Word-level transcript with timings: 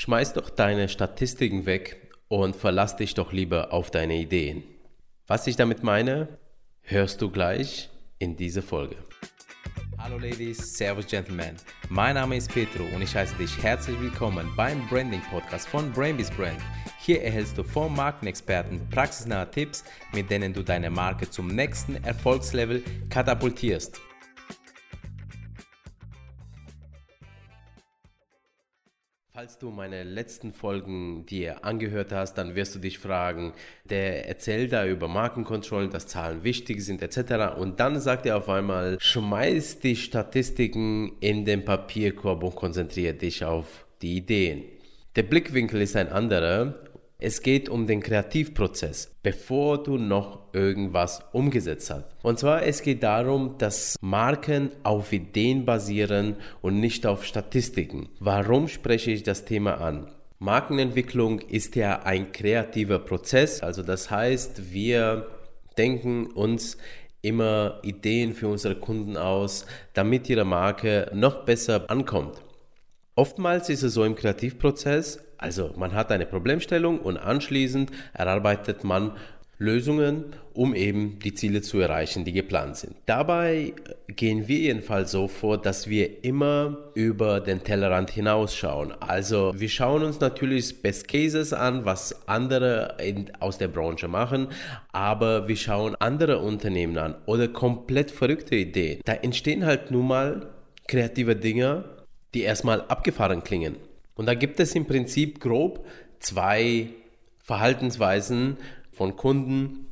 Schmeiß 0.00 0.34
doch 0.34 0.48
deine 0.48 0.88
Statistiken 0.88 1.66
weg 1.66 2.12
und 2.28 2.54
verlass 2.54 2.94
dich 2.94 3.14
doch 3.14 3.32
lieber 3.32 3.72
auf 3.72 3.90
deine 3.90 4.14
Ideen. 4.14 4.62
Was 5.26 5.48
ich 5.48 5.56
damit 5.56 5.82
meine, 5.82 6.38
hörst 6.82 7.20
du 7.20 7.32
gleich 7.32 7.90
in 8.20 8.36
dieser 8.36 8.62
Folge. 8.62 8.94
Hallo 9.98 10.16
Ladies, 10.18 10.76
Servus 10.78 11.08
Gentlemen. 11.08 11.56
Mein 11.88 12.14
Name 12.14 12.36
ist 12.36 12.54
Petro 12.54 12.84
und 12.94 13.02
ich 13.02 13.12
heiße 13.12 13.34
dich 13.38 13.60
herzlich 13.60 14.00
willkommen 14.00 14.48
beim 14.56 14.86
Branding 14.86 15.22
Podcast 15.32 15.66
von 15.66 15.90
Brainbees 15.90 16.30
Brand. 16.30 16.60
Hier 17.00 17.20
erhältst 17.24 17.58
du 17.58 17.64
vom 17.64 17.96
Markenexperten 17.96 18.88
praxisnahe 18.90 19.50
Tipps, 19.50 19.82
mit 20.14 20.30
denen 20.30 20.54
du 20.54 20.62
deine 20.62 20.90
Marke 20.90 21.28
zum 21.28 21.48
nächsten 21.48 21.96
Erfolgslevel 22.04 22.84
katapultierst. 23.10 24.00
Falls 29.38 29.56
du 29.56 29.70
meine 29.70 30.02
letzten 30.02 30.52
Folgen 30.52 31.24
dir 31.24 31.64
angehört 31.64 32.10
hast, 32.10 32.34
dann 32.34 32.56
wirst 32.56 32.74
du 32.74 32.80
dich 32.80 32.98
fragen, 32.98 33.52
der 33.88 34.28
erzählt 34.28 34.72
da 34.72 34.84
über 34.84 35.06
Markenkontrollen, 35.06 35.90
dass 35.90 36.08
Zahlen 36.08 36.42
wichtig 36.42 36.80
sind 36.80 37.02
etc. 37.02 37.56
Und 37.56 37.78
dann 37.78 38.00
sagt 38.00 38.26
er 38.26 38.36
auf 38.36 38.48
einmal, 38.48 38.98
schmeiß 38.98 39.78
die 39.78 39.94
Statistiken 39.94 41.12
in 41.20 41.44
den 41.44 41.64
Papierkorb 41.64 42.42
und 42.42 42.56
konzentriere 42.56 43.14
dich 43.14 43.44
auf 43.44 43.86
die 44.02 44.16
Ideen. 44.16 44.64
Der 45.14 45.22
Blickwinkel 45.22 45.82
ist 45.82 45.94
ein 45.94 46.08
anderer 46.08 46.74
es 47.20 47.42
geht 47.42 47.68
um 47.68 47.88
den 47.88 48.00
Kreativprozess, 48.00 49.10
bevor 49.24 49.82
du 49.82 49.98
noch 49.98 50.52
irgendwas 50.52 51.20
umgesetzt 51.32 51.90
hast. 51.90 52.04
Und 52.22 52.38
zwar 52.38 52.62
es 52.62 52.82
geht 52.82 53.02
darum, 53.02 53.58
dass 53.58 53.96
Marken 54.00 54.70
auf 54.84 55.12
Ideen 55.12 55.64
basieren 55.64 56.36
und 56.62 56.78
nicht 56.78 57.06
auf 57.06 57.24
Statistiken. 57.24 58.08
Warum 58.20 58.68
spreche 58.68 59.10
ich 59.10 59.24
das 59.24 59.44
Thema 59.44 59.80
an? 59.80 60.06
Markenentwicklung 60.38 61.40
ist 61.40 61.74
ja 61.74 62.02
ein 62.02 62.30
kreativer 62.30 63.00
Prozess, 63.00 63.64
also 63.64 63.82
das 63.82 64.08
heißt, 64.12 64.72
wir 64.72 65.26
denken 65.76 66.26
uns 66.26 66.78
immer 67.20 67.80
Ideen 67.82 68.32
für 68.32 68.46
unsere 68.46 68.76
Kunden 68.76 69.16
aus, 69.16 69.66
damit 69.92 70.30
ihre 70.30 70.44
Marke 70.44 71.10
noch 71.12 71.44
besser 71.44 71.90
ankommt. 71.90 72.40
Oftmals 73.18 73.68
ist 73.68 73.82
es 73.82 73.94
so 73.94 74.04
im 74.04 74.14
Kreativprozess, 74.14 75.18
also 75.38 75.74
man 75.76 75.92
hat 75.92 76.12
eine 76.12 76.24
Problemstellung 76.24 77.00
und 77.00 77.16
anschließend 77.16 77.90
erarbeitet 78.14 78.84
man 78.84 79.10
Lösungen, 79.58 80.26
um 80.54 80.72
eben 80.72 81.18
die 81.18 81.34
Ziele 81.34 81.60
zu 81.60 81.80
erreichen, 81.80 82.24
die 82.24 82.30
geplant 82.30 82.76
sind. 82.76 82.94
Dabei 83.06 83.72
gehen 84.06 84.46
wir 84.46 84.58
jedenfalls 84.58 85.10
so 85.10 85.26
vor, 85.26 85.58
dass 85.60 85.88
wir 85.88 86.22
immer 86.22 86.78
über 86.94 87.40
den 87.40 87.64
Tellerrand 87.64 88.10
hinausschauen. 88.10 88.92
Also 89.00 89.52
wir 89.56 89.68
schauen 89.68 90.04
uns 90.04 90.20
natürlich 90.20 90.80
Best 90.80 91.08
Cases 91.08 91.52
an, 91.52 91.84
was 91.84 92.28
andere 92.28 92.98
in, 93.04 93.32
aus 93.40 93.58
der 93.58 93.66
Branche 93.66 94.06
machen, 94.06 94.46
aber 94.92 95.48
wir 95.48 95.56
schauen 95.56 95.96
andere 95.96 96.38
Unternehmen 96.38 96.96
an 96.98 97.16
oder 97.26 97.48
komplett 97.48 98.12
verrückte 98.12 98.54
Ideen. 98.54 99.00
Da 99.04 99.14
entstehen 99.14 99.66
halt 99.66 99.90
nun 99.90 100.06
mal 100.06 100.50
kreative 100.86 101.34
Dinge, 101.34 101.97
die 102.34 102.42
erstmal 102.42 102.82
abgefahren 102.82 103.44
klingen. 103.44 103.76
Und 104.14 104.26
da 104.26 104.34
gibt 104.34 104.60
es 104.60 104.74
im 104.74 104.86
Prinzip 104.86 105.40
grob 105.40 105.86
zwei 106.20 106.90
Verhaltensweisen 107.42 108.58
von 108.92 109.16
Kunden. 109.16 109.86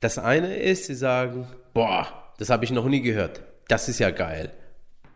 Das 0.00 0.18
eine 0.18 0.56
ist, 0.56 0.86
sie 0.86 0.94
sagen, 0.94 1.46
boah, 1.74 2.06
das 2.38 2.50
habe 2.50 2.64
ich 2.64 2.70
noch 2.70 2.86
nie 2.86 3.02
gehört. 3.02 3.42
Das 3.68 3.88
ist 3.88 3.98
ja 3.98 4.10
geil. 4.10 4.50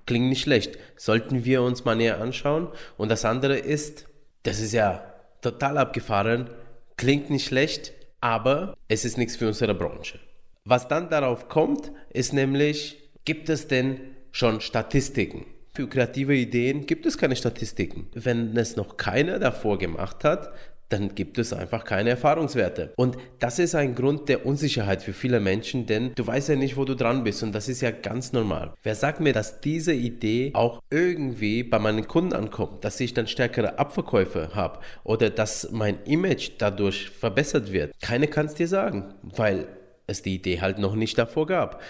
Klingt 0.06 0.28
nicht 0.28 0.42
schlecht. 0.42 0.78
Sollten 0.96 1.44
wir 1.44 1.62
uns 1.62 1.84
mal 1.84 1.96
näher 1.96 2.20
anschauen. 2.20 2.68
Und 2.96 3.10
das 3.10 3.24
andere 3.24 3.56
ist, 3.58 4.06
das 4.42 4.60
ist 4.60 4.72
ja 4.72 5.04
total 5.40 5.78
abgefahren. 5.78 6.50
Klingt 6.96 7.30
nicht 7.30 7.46
schlecht, 7.46 7.92
aber 8.20 8.76
es 8.88 9.04
ist 9.04 9.18
nichts 9.18 9.36
für 9.36 9.46
unsere 9.46 9.74
Branche. 9.74 10.18
Was 10.64 10.88
dann 10.88 11.08
darauf 11.08 11.48
kommt, 11.48 11.90
ist 12.10 12.32
nämlich, 12.32 13.10
gibt 13.24 13.48
es 13.48 13.68
denn 13.68 14.00
schon 14.30 14.60
Statistiken? 14.60 15.46
Für 15.72 15.88
kreative 15.88 16.34
Ideen 16.34 16.86
gibt 16.86 17.06
es 17.06 17.16
keine 17.16 17.36
Statistiken. 17.36 18.08
Wenn 18.14 18.56
es 18.56 18.76
noch 18.76 18.96
keiner 18.96 19.38
davor 19.38 19.78
gemacht 19.78 20.24
hat, 20.24 20.52
dann 20.90 21.14
gibt 21.14 21.38
es 21.38 21.52
einfach 21.52 21.84
keine 21.84 22.10
Erfahrungswerte. 22.10 22.92
Und 22.96 23.16
das 23.38 23.58
ist 23.58 23.74
ein 23.74 23.94
Grund 23.94 24.28
der 24.28 24.44
Unsicherheit 24.44 25.02
für 25.02 25.12
viele 25.12 25.40
Menschen, 25.40 25.86
denn 25.86 26.12
du 26.14 26.26
weißt 26.26 26.48
ja 26.48 26.56
nicht, 26.56 26.76
wo 26.76 26.84
du 26.84 26.94
dran 26.94 27.24
bist 27.24 27.42
und 27.42 27.52
das 27.54 27.68
ist 27.68 27.80
ja 27.80 27.92
ganz 27.92 28.32
normal. 28.32 28.74
Wer 28.82 28.94
sagt 28.94 29.20
mir, 29.20 29.32
dass 29.32 29.60
diese 29.60 29.92
Idee 29.92 30.50
auch 30.54 30.82
irgendwie 30.90 31.62
bei 31.62 31.78
meinen 31.78 32.08
Kunden 32.08 32.32
ankommt, 32.32 32.84
dass 32.84 33.00
ich 33.00 33.14
dann 33.14 33.28
stärkere 33.28 33.78
Abverkäufe 33.78 34.50
habe 34.54 34.80
oder 35.04 35.30
dass 35.30 35.70
mein 35.70 36.02
Image 36.04 36.52
dadurch 36.58 37.08
verbessert 37.10 37.72
wird? 37.72 37.92
Keine 38.02 38.26
kann 38.26 38.46
es 38.46 38.54
dir 38.54 38.68
sagen, 38.68 39.14
weil 39.22 39.68
es 40.08 40.22
die 40.22 40.34
Idee 40.34 40.60
halt 40.60 40.78
noch 40.78 40.96
nicht 40.96 41.16
davor 41.16 41.46
gab. 41.46 41.80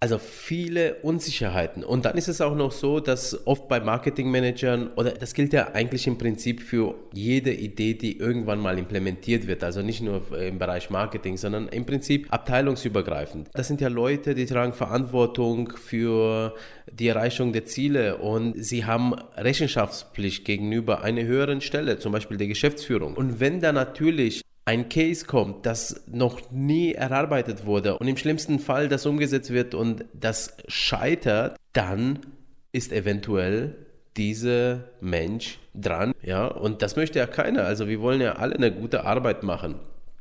Also 0.00 0.18
viele 0.18 0.94
Unsicherheiten. 1.02 1.82
Und 1.82 2.04
dann 2.04 2.16
ist 2.16 2.28
es 2.28 2.40
auch 2.40 2.54
noch 2.54 2.70
so, 2.70 3.00
dass 3.00 3.46
oft 3.48 3.66
bei 3.66 3.80
Marketingmanagern, 3.80 4.90
oder 4.94 5.10
das 5.10 5.34
gilt 5.34 5.52
ja 5.52 5.72
eigentlich 5.74 6.06
im 6.06 6.18
Prinzip 6.18 6.62
für 6.62 6.94
jede 7.12 7.52
Idee, 7.52 7.94
die 7.94 8.16
irgendwann 8.16 8.60
mal 8.60 8.78
implementiert 8.78 9.48
wird, 9.48 9.64
also 9.64 9.82
nicht 9.82 10.00
nur 10.00 10.22
im 10.38 10.60
Bereich 10.60 10.90
Marketing, 10.90 11.36
sondern 11.36 11.66
im 11.66 11.84
Prinzip 11.84 12.32
abteilungsübergreifend. 12.32 13.48
Das 13.54 13.66
sind 13.66 13.80
ja 13.80 13.88
Leute, 13.88 14.36
die 14.36 14.46
tragen 14.46 14.72
Verantwortung 14.72 15.72
für 15.76 16.54
die 16.92 17.08
Erreichung 17.08 17.52
der 17.52 17.64
Ziele 17.64 18.18
und 18.18 18.54
sie 18.56 18.84
haben 18.84 19.14
Rechenschaftspflicht 19.36 20.44
gegenüber 20.44 21.02
einer 21.02 21.24
höheren 21.24 21.60
Stelle, 21.60 21.98
zum 21.98 22.12
Beispiel 22.12 22.36
der 22.36 22.46
Geschäftsführung. 22.46 23.14
Und 23.14 23.40
wenn 23.40 23.60
da 23.60 23.72
natürlich 23.72 24.42
ein 24.68 24.90
Case 24.90 25.24
kommt, 25.24 25.64
das 25.64 26.02
noch 26.08 26.50
nie 26.50 26.92
erarbeitet 26.92 27.64
wurde 27.64 27.96
und 27.96 28.06
im 28.06 28.18
schlimmsten 28.18 28.58
Fall 28.58 28.88
das 28.88 29.06
umgesetzt 29.06 29.50
wird 29.50 29.74
und 29.74 30.04
das 30.12 30.58
scheitert, 30.68 31.56
dann 31.72 32.18
ist 32.70 32.92
eventuell 32.92 33.86
dieser 34.18 34.84
Mensch 35.00 35.58
dran, 35.72 36.12
ja, 36.22 36.48
und 36.48 36.82
das 36.82 36.96
möchte 36.96 37.18
ja 37.18 37.26
keiner. 37.26 37.64
Also 37.64 37.88
wir 37.88 38.02
wollen 38.02 38.20
ja 38.20 38.32
alle 38.32 38.56
eine 38.56 38.70
gute 38.70 39.06
Arbeit 39.06 39.42
machen. 39.42 39.76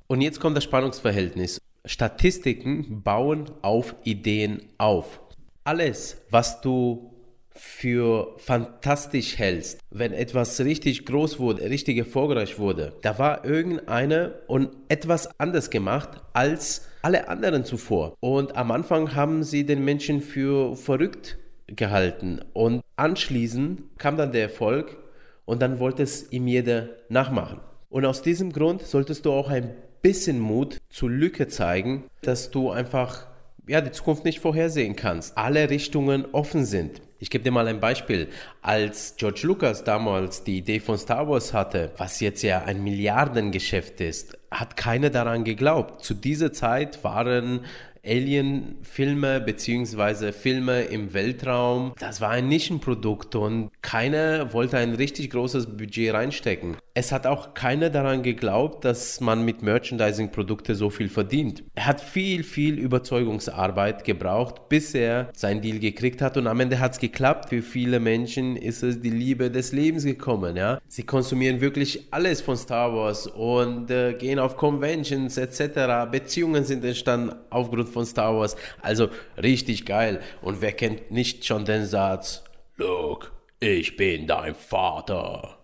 Und 0.07 0.21
jetzt 0.21 0.39
kommt 0.39 0.55
das 0.55 0.63
Spannungsverhältnis. 0.63 1.59
Statistiken 1.83 3.03
bauen 3.03 3.51
auf 3.61 3.95
Ideen 4.05 4.61
auf. 4.77 5.19
Alles, 5.65 6.21
was 6.29 6.61
du 6.61 7.16
für 7.57 8.35
fantastisch 8.37 9.37
hältst, 9.37 9.79
wenn 9.89 10.13
etwas 10.13 10.59
richtig 10.59 11.05
groß 11.05 11.39
wurde, 11.39 11.69
richtig 11.69 11.97
erfolgreich 11.97 12.59
wurde, 12.59 12.93
da 13.01 13.19
war 13.19 13.45
irgendeine 13.45 14.35
und 14.47 14.69
etwas 14.89 15.29
anders 15.39 15.69
gemacht 15.69 16.09
als 16.33 16.87
alle 17.01 17.27
anderen 17.27 17.65
zuvor. 17.65 18.15
Und 18.19 18.55
am 18.55 18.71
Anfang 18.71 19.15
haben 19.15 19.43
sie 19.43 19.65
den 19.65 19.83
Menschen 19.83 20.21
für 20.21 20.75
verrückt 20.75 21.37
gehalten 21.67 22.39
und 22.53 22.83
anschließend 22.95 23.97
kam 23.97 24.17
dann 24.17 24.31
der 24.31 24.43
Erfolg 24.43 24.97
und 25.45 25.61
dann 25.61 25.79
wollte 25.79 26.03
es 26.03 26.31
ihm 26.31 26.47
jeder 26.47 26.89
nachmachen. 27.09 27.59
Und 27.89 28.05
aus 28.05 28.21
diesem 28.21 28.51
Grund 28.51 28.81
solltest 28.83 29.25
du 29.25 29.31
auch 29.31 29.49
ein 29.49 29.73
bisschen 30.01 30.39
Mut 30.39 30.77
zur 30.89 31.09
Lücke 31.09 31.47
zeigen, 31.47 32.05
dass 32.21 32.51
du 32.51 32.69
einfach 32.69 33.27
ja, 33.67 33.81
die 33.81 33.91
Zukunft 33.91 34.23
nicht 34.23 34.39
vorhersehen 34.39 34.95
kannst. 34.95 35.37
Alle 35.37 35.69
Richtungen 35.69 36.25
offen 36.31 36.65
sind. 36.65 37.01
Ich 37.19 37.31
gebe 37.31 37.43
dir 37.43 37.51
mal 37.51 37.67
ein 37.67 37.79
Beispiel. 37.79 38.27
Als 38.61 39.15
George 39.17 39.41
Lucas 39.43 39.83
damals 39.83 40.43
die 40.43 40.59
Idee 40.59 40.79
von 40.79 40.99
Star 40.99 41.27
Wars 41.27 41.51
hatte, 41.51 41.91
was 41.97 42.19
jetzt 42.19 42.43
ja 42.43 42.63
ein 42.63 42.83
Milliardengeschäft 42.83 44.01
ist, 44.01 44.37
hat 44.51 44.77
keiner 44.77 45.09
daran 45.09 45.43
geglaubt. 45.43 46.03
Zu 46.03 46.13
dieser 46.13 46.53
Zeit 46.53 47.03
waren 47.03 47.65
Alien-Filme 48.07 49.41
beziehungsweise 49.41 50.33
Filme 50.33 50.83
im 50.83 51.13
Weltraum, 51.13 51.93
das 51.99 52.21
war 52.21 52.29
ein 52.29 52.47
Nischenprodukt 52.47 53.35
und 53.35 53.69
keiner 53.81 54.53
wollte 54.53 54.77
ein 54.77 54.93
richtig 54.95 55.29
großes 55.31 55.77
Budget 55.77 56.13
reinstecken. 56.13 56.77
Es 56.93 57.11
hat 57.11 57.27
auch 57.27 57.53
keiner 57.53 57.91
daran 57.91 58.23
geglaubt, 58.23 58.83
dass 58.83 59.21
man 59.21 59.45
mit 59.45 59.61
Merchandising-Produkte 59.61 60.73
so 60.73 60.89
viel 60.89 61.09
verdient. 61.09 61.63
Er 61.75 61.85
hat 61.85 62.01
viel, 62.01 62.43
viel 62.43 62.79
Überzeugungsarbeit 62.79 64.03
gebraucht, 64.03 64.67
bis 64.69 64.95
er 64.95 65.29
sein 65.33 65.61
Deal 65.61 65.77
gekriegt 65.77 66.21
hat 66.23 66.37
und 66.37 66.47
am 66.47 66.59
Ende 66.59 66.79
hat 66.79 66.93
es 66.93 66.99
geklappt. 66.99 67.49
Für 67.49 67.61
viele 67.61 67.99
Menschen 67.99 68.55
ist 68.55 68.81
es 68.81 68.99
die 68.99 69.11
Liebe 69.11 69.51
des 69.51 69.73
Lebens 69.73 70.05
gekommen. 70.05 70.55
Ja? 70.55 70.79
Sie 70.87 71.03
konsumieren 71.03 71.61
wirklich 71.61 72.07
alles 72.11 72.41
von 72.41 72.57
Star 72.57 72.91
Wars 72.93 73.27
und 73.27 73.91
äh, 73.91 74.13
gehen 74.13 74.39
auf 74.39 74.57
Conventions 74.57 75.37
etc. 75.37 76.09
Beziehungen 76.11 76.63
sind 76.63 76.83
entstanden 76.83 77.35
aufgrund 77.51 77.89
von 77.89 77.96
Star 78.05 78.37
Wars. 78.37 78.55
Also 78.81 79.09
richtig 79.41 79.85
geil. 79.85 80.21
Und 80.41 80.61
wer 80.61 80.71
kennt 80.71 81.11
nicht 81.11 81.45
schon 81.45 81.65
den 81.65 81.85
Satz, 81.85 82.43
Look, 82.77 83.31
ich 83.59 83.97
bin 83.97 84.27
dein 84.27 84.53
Vater. 84.53 85.57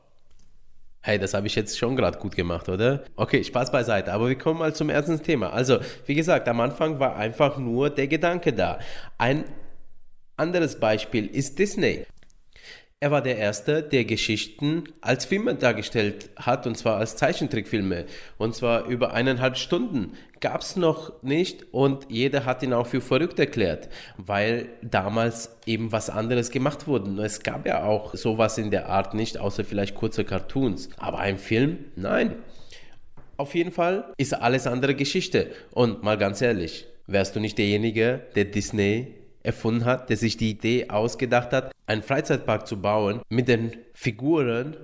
Hey, 1.01 1.19
das 1.19 1.33
habe 1.33 1.45
ich 1.45 1.53
jetzt 1.55 1.77
schon 1.77 1.95
gerade 1.95 2.17
gut 2.17 2.35
gemacht, 2.35 2.69
oder? 2.69 3.03
Okay, 3.15 3.43
Spaß 3.43 3.71
beiseite. 3.71 4.11
Aber 4.13 4.29
wir 4.29 4.37
kommen 4.37 4.59
mal 4.59 4.73
zum 4.73 4.89
ersten 4.89 5.21
Thema. 5.21 5.51
Also, 5.51 5.79
wie 6.05 6.15
gesagt, 6.15 6.47
am 6.47 6.59
Anfang 6.61 6.99
war 6.99 7.17
einfach 7.17 7.57
nur 7.57 7.89
der 7.89 8.07
Gedanke 8.07 8.53
da. 8.53 8.79
Ein 9.17 9.43
anderes 10.37 10.79
Beispiel 10.79 11.27
ist 11.27 11.59
Disney. 11.59 12.05
Er 13.03 13.11
war 13.11 13.21
der 13.21 13.35
Erste, 13.35 13.83
der 13.83 14.05
Geschichten 14.05 14.85
als 15.01 15.25
Filme 15.25 15.55
dargestellt 15.55 16.29
hat, 16.37 16.65
und 16.65 16.77
zwar 16.77 16.99
als 16.99 17.17
Zeichentrickfilme. 17.17 18.05
Und 18.37 18.55
zwar 18.55 18.85
über 18.85 19.13
eineinhalb 19.13 19.57
Stunden. 19.57 20.13
Gab 20.39 20.61
es 20.61 20.77
noch 20.77 21.21
nicht 21.21 21.65
und 21.73 22.05
jeder 22.07 22.45
hat 22.45 22.63
ihn 22.63 22.71
auch 22.71 22.87
für 22.87 23.01
verrückt 23.01 23.39
erklärt, 23.39 23.89
weil 24.15 24.69
damals 24.81 25.57
eben 25.65 25.91
was 25.91 26.09
anderes 26.09 26.49
gemacht 26.49 26.87
wurde. 26.87 27.21
Es 27.21 27.43
gab 27.43 27.65
ja 27.65 27.83
auch 27.83 28.15
sowas 28.15 28.57
in 28.57 28.71
der 28.71 28.87
Art 28.87 29.13
nicht, 29.15 29.37
außer 29.37 29.65
vielleicht 29.65 29.95
kurze 29.95 30.23
Cartoons. 30.23 30.87
Aber 30.95 31.19
ein 31.19 31.37
Film? 31.37 31.79
Nein. 31.97 32.35
Auf 33.35 33.53
jeden 33.53 33.73
Fall 33.73 34.13
ist 34.15 34.33
alles 34.33 34.65
andere 34.65 34.95
Geschichte. 34.95 35.51
Und 35.71 36.03
mal 36.03 36.17
ganz 36.17 36.41
ehrlich, 36.41 36.87
wärst 37.07 37.35
du 37.35 37.41
nicht 37.41 37.57
derjenige, 37.57 38.21
der 38.37 38.45
Disney 38.45 39.15
erfunden 39.41 39.83
hat, 39.83 40.09
der 40.09 40.15
sich 40.15 40.37
die 40.37 40.51
Idee 40.51 40.89
ausgedacht 40.89 41.51
hat, 41.51 41.72
einen 41.85 42.03
Freizeitpark 42.03 42.67
zu 42.67 42.81
bauen 42.81 43.21
mit 43.29 43.47
den 43.47 43.71
Figuren, 43.93 44.77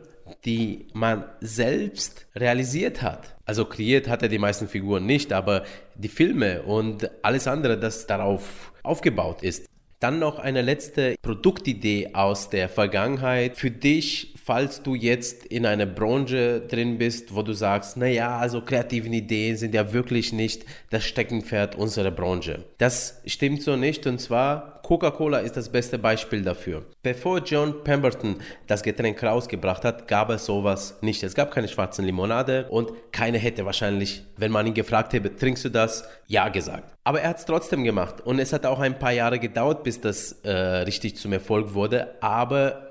die 0.45 0.87
man 0.93 1.25
selbst 1.41 2.27
realisiert 2.35 3.01
hat. 3.01 3.35
Also 3.45 3.65
kreiert 3.65 4.07
hat 4.07 4.21
er 4.21 4.29
die 4.29 4.37
meisten 4.37 4.67
Figuren 4.67 5.05
nicht, 5.05 5.33
aber 5.33 5.63
die 5.95 6.07
Filme 6.07 6.61
und 6.63 7.09
alles 7.23 7.47
andere, 7.47 7.77
das 7.79 8.05
darauf 8.05 8.71
aufgebaut 8.83 9.41
ist. 9.41 9.65
Dann 9.99 10.19
noch 10.19 10.39
eine 10.39 10.61
letzte 10.61 11.15
Produktidee 11.21 12.11
aus 12.13 12.49
der 12.49 12.69
Vergangenheit 12.69 13.57
für 13.57 13.71
dich, 13.71 14.33
falls 14.49 14.81
du 14.81 14.95
jetzt 14.95 15.45
in 15.45 15.67
einer 15.67 15.85
Branche 15.85 16.61
drin 16.61 16.97
bist, 16.97 17.35
wo 17.35 17.43
du 17.43 17.53
sagst, 17.53 17.97
naja, 17.97 18.39
also 18.39 18.61
kreative 18.61 19.07
Ideen 19.07 19.55
sind 19.55 19.75
ja 19.75 19.93
wirklich 19.93 20.33
nicht 20.33 20.65
das 20.89 21.05
Steckenpferd 21.05 21.75
unserer 21.75 22.09
Branche. 22.09 22.65
Das 22.79 23.21
stimmt 23.27 23.61
so 23.61 23.75
nicht 23.75 24.07
und 24.07 24.19
zwar 24.19 24.81
Coca-Cola 24.81 25.37
ist 25.37 25.55
das 25.55 25.69
beste 25.69 25.99
Beispiel 25.99 26.41
dafür. 26.41 26.83
Bevor 27.03 27.43
John 27.43 27.83
Pemberton 27.83 28.37
das 28.65 28.81
Getränk 28.81 29.21
rausgebracht 29.21 29.85
hat, 29.85 30.07
gab 30.07 30.31
es 30.31 30.47
sowas 30.47 30.97
nicht. 31.01 31.21
Es 31.21 31.35
gab 31.35 31.51
keine 31.51 31.67
schwarzen 31.67 32.05
Limonade 32.05 32.65
und 32.71 32.91
keine 33.11 33.37
hätte 33.37 33.67
wahrscheinlich, 33.67 34.23
wenn 34.35 34.51
man 34.51 34.65
ihn 34.65 34.73
gefragt 34.73 35.13
hätte, 35.13 35.35
trinkst 35.35 35.65
du 35.65 35.69
das? 35.69 36.09
Ja 36.25 36.49
gesagt. 36.49 36.95
Aber 37.03 37.21
er 37.21 37.29
hat 37.29 37.37
es 37.37 37.45
trotzdem 37.45 37.83
gemacht 37.83 38.21
und 38.21 38.39
es 38.39 38.51
hat 38.51 38.65
auch 38.65 38.79
ein 38.79 38.97
paar 38.97 39.11
Jahre 39.11 39.37
gedauert, 39.37 39.83
bis 39.83 40.01
das 40.01 40.31
äh, 40.41 40.49
richtig 40.49 41.17
zum 41.17 41.33
Erfolg 41.33 41.75
wurde, 41.75 42.15
aber 42.21 42.88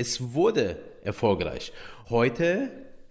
es 0.00 0.32
wurde 0.32 0.78
erfolgreich. 1.04 1.72
Heute 2.08 2.70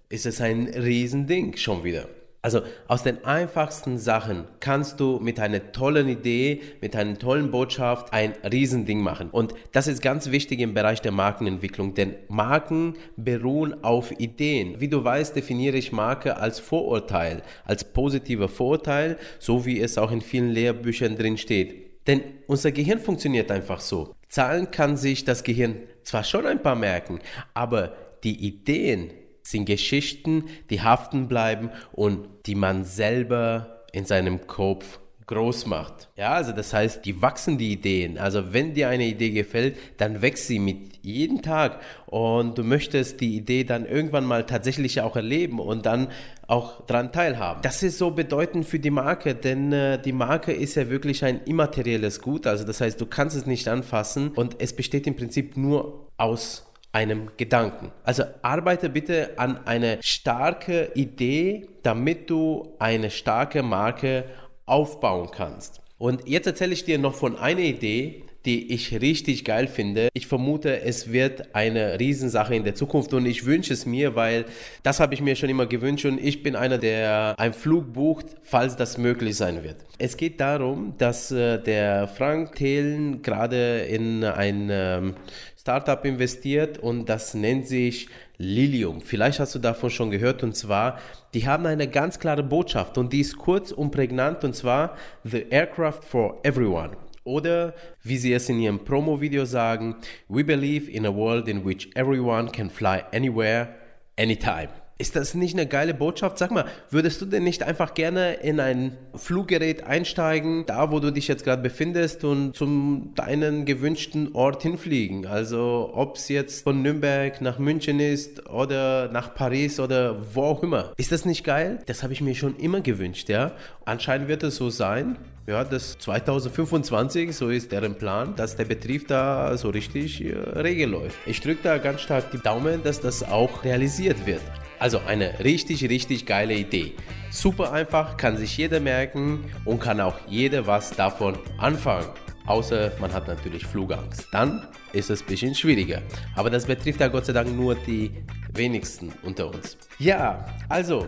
ist 0.09 0.25
es 0.25 0.41
ein 0.41 0.67
Riesending 0.67 1.55
schon 1.55 1.83
wieder. 1.83 2.07
Also 2.41 2.61
aus 2.87 3.03
den 3.03 3.23
einfachsten 3.25 3.99
Sachen 3.99 4.45
kannst 4.59 4.99
du 4.99 5.19
mit 5.19 5.39
einer 5.39 5.71
tollen 5.71 6.07
Idee, 6.07 6.61
mit 6.81 6.95
einer 6.95 7.19
tollen 7.19 7.51
Botschaft 7.51 8.11
ein 8.11 8.33
Riesending 8.49 9.01
machen. 9.01 9.29
Und 9.29 9.53
das 9.71 9.87
ist 9.87 10.01
ganz 10.01 10.31
wichtig 10.31 10.61
im 10.61 10.73
Bereich 10.73 11.01
der 11.01 11.11
Markenentwicklung, 11.11 11.93
denn 11.93 12.15
Marken 12.27 12.95
beruhen 13.17 13.83
auf 13.83 14.19
Ideen. 14.19 14.79
Wie 14.79 14.87
du 14.87 15.03
weißt, 15.03 15.35
definiere 15.35 15.77
ich 15.77 15.91
Marke 15.91 16.37
als 16.37 16.59
Vorurteil, 16.59 17.43
als 17.65 17.83
positiver 17.83 18.47
Vorurteil, 18.47 19.17
so 19.37 19.65
wie 19.65 19.79
es 19.79 19.99
auch 19.99 20.11
in 20.11 20.21
vielen 20.21 20.49
Lehrbüchern 20.49 21.17
drin 21.17 21.37
steht. 21.37 22.07
Denn 22.07 22.21
unser 22.47 22.71
Gehirn 22.71 22.99
funktioniert 22.99 23.51
einfach 23.51 23.81
so. 23.81 24.15
Zahlen 24.29 24.71
kann 24.71 24.95
sich 24.95 25.25
das 25.25 25.43
Gehirn 25.43 25.77
zwar 26.03 26.23
schon 26.23 26.45
ein 26.45 26.61
paar 26.61 26.75
merken, 26.75 27.19
aber 27.53 27.93
die 28.23 28.45
Ideen 28.45 29.11
sind 29.41 29.65
Geschichten, 29.65 30.45
die 30.69 30.81
haften 30.81 31.27
bleiben 31.27 31.71
und 31.91 32.27
die 32.45 32.55
man 32.55 32.85
selber 32.85 33.83
in 33.91 34.05
seinem 34.05 34.45
Kopf 34.45 34.99
groß 35.25 35.67
macht. 35.67 36.09
Ja, 36.15 36.33
also 36.33 36.51
das 36.51 36.73
heißt, 36.73 37.05
die 37.05 37.21
wachsen 37.21 37.57
die 37.57 37.71
Ideen. 37.71 38.17
Also 38.17 38.51
wenn 38.53 38.73
dir 38.73 38.89
eine 38.89 39.05
Idee 39.05 39.29
gefällt, 39.29 39.77
dann 39.97 40.21
wächst 40.21 40.47
sie 40.47 40.57
mit 40.57 40.97
jedem 41.03 41.43
Tag 41.43 41.81
und 42.07 42.57
du 42.57 42.63
möchtest 42.63 43.21
die 43.21 43.35
Idee 43.35 43.63
dann 43.63 43.85
irgendwann 43.85 44.25
mal 44.25 44.45
tatsächlich 44.45 45.01
auch 45.01 45.15
erleben 45.15 45.59
und 45.59 45.85
dann 45.85 46.09
auch 46.49 46.85
daran 46.85 47.11
teilhaben. 47.11 47.61
Das 47.61 47.83
ist 47.83 47.97
so 47.97 48.11
bedeutend 48.11 48.65
für 48.65 48.79
die 48.79 48.89
Marke, 48.89 49.35
denn 49.35 49.71
äh, 49.71 50.01
die 50.01 50.11
Marke 50.11 50.51
ist 50.51 50.75
ja 50.75 50.89
wirklich 50.89 51.23
ein 51.23 51.41
immaterielles 51.45 52.21
Gut. 52.21 52.47
Also 52.47 52.65
das 52.65 52.81
heißt, 52.81 52.99
du 52.99 53.05
kannst 53.05 53.37
es 53.37 53.45
nicht 53.45 53.67
anfassen 53.67 54.29
und 54.29 54.55
es 54.59 54.75
besteht 54.75 55.05
im 55.05 55.15
Prinzip 55.15 55.57
nur 55.57 56.07
aus 56.17 56.65
einem 56.91 57.29
Gedanken. 57.37 57.91
Also 58.03 58.23
arbeite 58.41 58.89
bitte 58.89 59.37
an 59.37 59.65
einer 59.67 59.97
starken 60.01 60.87
Idee, 60.95 61.67
damit 61.83 62.29
du 62.31 62.73
eine 62.79 63.11
starke 63.11 63.61
Marke 63.61 64.25
aufbauen 64.65 65.29
kannst. 65.31 65.81
Und 65.99 66.27
jetzt 66.27 66.47
erzähle 66.47 66.73
ich 66.73 66.83
dir 66.83 66.97
noch 66.97 67.13
von 67.13 67.37
einer 67.37 67.59
Idee, 67.59 68.23
die 68.45 68.73
ich 68.73 69.01
richtig 69.01 69.43
geil 69.43 69.67
finde. 69.67 70.09
Ich 70.13 70.27
vermute, 70.27 70.81
es 70.81 71.11
wird 71.11 71.53
eine 71.53 71.99
Riesensache 71.99 72.55
in 72.55 72.63
der 72.63 72.75
Zukunft 72.75 73.13
und 73.13 73.25
ich 73.25 73.45
wünsche 73.45 73.73
es 73.73 73.85
mir, 73.85 74.15
weil 74.15 74.45
das 74.83 74.99
habe 74.99 75.13
ich 75.13 75.21
mir 75.21 75.35
schon 75.35 75.49
immer 75.49 75.65
gewünscht 75.65 76.05
und 76.05 76.19
ich 76.23 76.41
bin 76.41 76.55
einer, 76.55 76.77
der 76.77 77.35
einen 77.37 77.53
Flug 77.53 77.91
bucht, 77.93 78.27
falls 78.41 78.75
das 78.75 78.97
möglich 78.97 79.35
sein 79.35 79.63
wird. 79.63 79.77
Es 79.97 80.15
geht 80.15 80.39
darum, 80.39 80.93
dass 80.97 81.31
äh, 81.31 81.61
der 81.61 82.07
Frank 82.07 82.55
Thelen 82.55 83.21
gerade 83.21 83.79
in 83.81 84.23
ein 84.23 84.69
ähm, 84.71 85.15
Startup 85.59 86.03
investiert 86.05 86.77
und 86.77 87.09
das 87.09 87.33
nennt 87.33 87.67
sich 87.67 88.07
Lilium. 88.37 89.01
Vielleicht 89.01 89.41
hast 89.41 89.53
du 89.53 89.59
davon 89.59 89.89
schon 89.89 90.11
gehört 90.11 90.43
und 90.43 90.55
zwar, 90.55 90.97
die 91.33 91.45
haben 91.45 91.65
eine 91.65 91.89
ganz 91.89 92.19
klare 92.19 92.43
Botschaft 92.43 92.97
und 92.97 93.11
die 93.11 93.19
ist 93.19 93.37
kurz 93.37 93.71
und 93.71 93.91
prägnant 93.91 94.45
und 94.45 94.55
zwar 94.55 94.95
The 95.25 95.45
Aircraft 95.49 96.03
for 96.07 96.39
Everyone. 96.43 97.08
Oder 97.29 97.75
wie 98.01 98.17
sie 98.17 98.33
es 98.33 98.49
in 98.49 98.59
ihrem 98.59 98.79
Promo-Video 98.79 99.45
sagen, 99.45 99.97
We 100.27 100.43
believe 100.43 100.89
in 100.89 101.05
a 101.05 101.15
world 101.15 101.47
in 101.47 101.63
which 101.63 101.87
everyone 101.93 102.51
can 102.51 102.71
fly 102.71 103.03
anywhere, 103.11 103.75
anytime. 104.17 104.69
Ist 105.01 105.15
das 105.15 105.33
nicht 105.33 105.53
eine 105.53 105.65
geile 105.65 105.93
Botschaft? 105.93 106.37
Sag 106.37 106.51
mal, 106.51 106.65
würdest 106.89 107.21
du 107.21 107.25
denn 107.25 107.45
nicht 107.45 107.63
einfach 107.63 107.93
gerne 107.93 108.33
in 108.33 108.59
ein 108.59 108.97
Fluggerät 109.15 109.85
einsteigen, 109.85 110.65
da 110.65 110.91
wo 110.91 110.99
du 110.99 111.09
dich 111.09 111.29
jetzt 111.29 111.45
gerade 111.45 111.61
befindest 111.61 112.25
und 112.25 112.53
zum 112.53 113.13
deinen 113.15 113.63
gewünschten 113.63 114.35
Ort 114.35 114.61
hinfliegen? 114.61 115.25
Also 115.25 115.91
ob 115.93 116.17
es 116.17 116.27
jetzt 116.27 116.65
von 116.65 116.81
Nürnberg 116.81 117.39
nach 117.39 117.59
München 117.59 118.01
ist 118.01 118.49
oder 118.49 119.09
nach 119.09 119.33
Paris 119.33 119.79
oder 119.79 120.17
wo 120.35 120.43
auch 120.43 120.63
immer. 120.63 120.91
Ist 120.97 121.13
das 121.13 121.23
nicht 121.23 121.45
geil? 121.45 121.79
Das 121.85 122.03
habe 122.03 122.11
ich 122.11 122.19
mir 122.19 122.35
schon 122.35 122.57
immer 122.57 122.81
gewünscht, 122.81 123.29
ja. 123.29 123.53
Anscheinend 123.85 124.27
wird 124.27 124.43
es 124.43 124.57
so 124.57 124.69
sein 124.69 125.15
ja, 125.47 125.63
das 125.63 125.97
2025, 125.97 127.35
so 127.35 127.49
ist 127.49 127.71
deren 127.71 127.95
Plan, 127.95 128.35
dass 128.35 128.55
der 128.55 128.65
Betrieb 128.65 129.07
da 129.07 129.57
so 129.57 129.69
richtig 129.69 130.23
äh, 130.23 130.35
regel 130.35 130.89
läuft. 130.89 131.17
Ich 131.25 131.41
drücke 131.41 131.63
da 131.63 131.79
ganz 131.79 132.01
stark 132.01 132.29
die 132.31 132.37
Daumen, 132.37 132.83
dass 132.83 133.01
das 133.01 133.23
auch 133.23 133.63
realisiert 133.63 134.27
wird. 134.27 134.41
Also 134.79 134.99
eine 135.05 135.39
richtig, 135.39 135.87
richtig 135.89 136.25
geile 136.25 136.55
Idee. 136.55 136.93
Super 137.29 137.71
einfach, 137.73 138.17
kann 138.17 138.37
sich 138.37 138.57
jeder 138.57 138.79
merken 138.79 139.43
und 139.65 139.79
kann 139.79 139.99
auch 139.99 140.17
jeder 140.27 140.65
was 140.65 140.91
davon 140.91 141.37
anfangen. 141.57 142.07
Außer 142.45 142.93
man 142.99 143.13
hat 143.13 143.27
natürlich 143.27 143.65
Flugangst. 143.65 144.27
Dann 144.31 144.67
ist 144.93 145.09
es 145.09 145.21
ein 145.21 145.27
bisschen 145.27 145.53
schwieriger. 145.53 146.01
Aber 146.35 146.49
das 146.49 146.65
betrifft 146.65 146.99
ja 146.99 147.07
Gott 147.07 147.25
sei 147.25 147.33
Dank 147.33 147.55
nur 147.55 147.75
die 147.75 148.11
wenigsten 148.53 149.11
unter 149.21 149.53
uns. 149.53 149.77
Ja, 149.99 150.45
also 150.67 151.07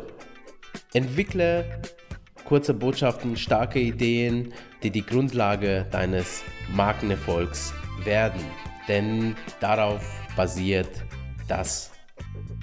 entwickle 0.93 1.81
kurze 2.45 2.73
Botschaften, 2.73 3.37
starke 3.37 3.79
Ideen, 3.79 4.53
die 4.83 4.91
die 4.91 5.05
Grundlage 5.05 5.87
deines 5.89 6.43
Markenerfolgs 6.75 7.73
werden. 8.03 8.41
Denn 8.87 9.35
darauf 9.59 10.03
basiert 10.35 10.89
das 11.47 11.91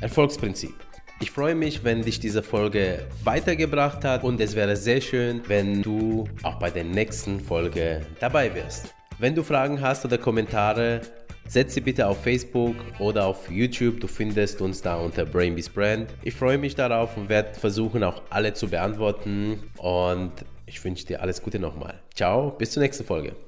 Erfolgsprinzip. 0.00 0.87
Ich 1.20 1.32
freue 1.32 1.54
mich, 1.54 1.82
wenn 1.82 2.02
dich 2.02 2.20
diese 2.20 2.42
Folge 2.42 3.06
weitergebracht 3.24 4.04
hat 4.04 4.22
und 4.22 4.40
es 4.40 4.54
wäre 4.54 4.76
sehr 4.76 5.00
schön, 5.00 5.42
wenn 5.48 5.82
du 5.82 6.28
auch 6.42 6.58
bei 6.60 6.70
der 6.70 6.84
nächsten 6.84 7.40
Folge 7.40 8.06
dabei 8.20 8.54
wirst. 8.54 8.94
Wenn 9.18 9.34
du 9.34 9.42
Fragen 9.42 9.80
hast 9.80 10.04
oder 10.04 10.16
Kommentare, 10.16 11.00
Setz 11.48 11.72
sie 11.72 11.80
bitte 11.80 12.06
auf 12.06 12.22
Facebook 12.22 12.76
oder 12.98 13.24
auf 13.24 13.50
YouTube. 13.50 14.00
Du 14.00 14.06
findest 14.06 14.60
uns 14.60 14.82
da 14.82 14.96
unter 14.96 15.24
Brainbees 15.24 15.70
Brand. 15.70 16.10
Ich 16.22 16.34
freue 16.34 16.58
mich 16.58 16.74
darauf 16.74 17.16
und 17.16 17.30
werde 17.30 17.54
versuchen, 17.54 18.04
auch 18.04 18.20
alle 18.28 18.52
zu 18.52 18.68
beantworten. 18.68 19.62
Und 19.78 20.32
ich 20.66 20.84
wünsche 20.84 21.06
dir 21.06 21.22
alles 21.22 21.42
Gute 21.42 21.58
nochmal. 21.58 21.94
Ciao, 22.14 22.50
bis 22.50 22.72
zur 22.72 22.82
nächsten 22.82 23.04
Folge. 23.04 23.47